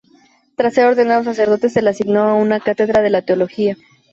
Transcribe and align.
Tras 0.55 0.73
ser 0.73 0.87
ordenado 0.87 1.23
sacerdote, 1.23 1.69
se 1.69 1.83
le 1.83 1.91
asignó 1.91 2.23
a 2.23 2.33
una 2.33 2.59
cátedra 2.59 3.03
de 3.03 3.21
teología. 3.21 3.77